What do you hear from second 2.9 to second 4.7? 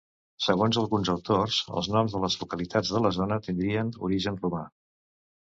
de la zona tindrien origen romà.